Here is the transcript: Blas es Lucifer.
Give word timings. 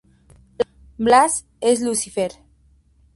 Blas 0.97 1.45
es 1.59 1.79
Lucifer. 1.81 2.31